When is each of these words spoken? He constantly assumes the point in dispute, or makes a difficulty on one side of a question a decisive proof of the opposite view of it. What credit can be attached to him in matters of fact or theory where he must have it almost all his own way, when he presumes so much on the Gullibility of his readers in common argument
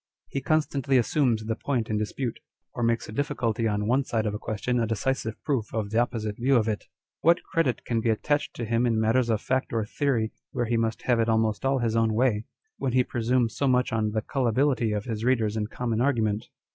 He 0.29 0.41
constantly 0.41 0.97
assumes 0.97 1.45
the 1.45 1.55
point 1.55 1.87
in 1.87 1.99
dispute, 1.99 2.39
or 2.73 2.81
makes 2.81 3.07
a 3.07 3.11
difficulty 3.11 3.67
on 3.67 3.85
one 3.85 4.03
side 4.03 4.25
of 4.25 4.33
a 4.33 4.39
question 4.39 4.79
a 4.79 4.87
decisive 4.87 5.39
proof 5.43 5.71
of 5.75 5.91
the 5.91 5.99
opposite 5.99 6.37
view 6.37 6.55
of 6.55 6.67
it. 6.67 6.85
What 7.19 7.43
credit 7.43 7.85
can 7.85 8.01
be 8.01 8.09
attached 8.09 8.55
to 8.55 8.65
him 8.65 8.87
in 8.87 8.99
matters 8.99 9.29
of 9.29 9.41
fact 9.41 9.71
or 9.71 9.85
theory 9.85 10.33
where 10.53 10.65
he 10.65 10.75
must 10.75 11.03
have 11.03 11.19
it 11.19 11.29
almost 11.29 11.63
all 11.65 11.77
his 11.77 11.95
own 11.95 12.15
way, 12.15 12.45
when 12.79 12.93
he 12.93 13.03
presumes 13.03 13.55
so 13.55 13.67
much 13.67 13.93
on 13.93 14.09
the 14.09 14.21
Gullibility 14.23 14.91
of 14.91 15.05
his 15.05 15.23
readers 15.23 15.55
in 15.55 15.67
common 15.67 16.01
argument 16.01 16.47